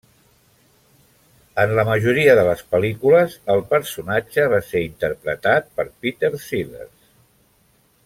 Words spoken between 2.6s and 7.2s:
pel·lícules, el personatge va ser interpretat per Peter Sellers.